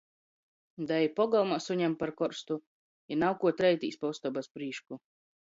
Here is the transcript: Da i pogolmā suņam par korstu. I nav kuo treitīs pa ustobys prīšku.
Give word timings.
Da 0.91 0.95
i 1.07 1.11
pogolmā 1.19 1.59
suņam 1.65 1.95
par 2.01 2.13
korstu. 2.23 2.59
I 3.17 3.21
nav 3.25 3.39
kuo 3.45 3.55
treitīs 3.63 4.03
pa 4.03 4.15
ustobys 4.17 4.55
prīšku. 4.57 5.03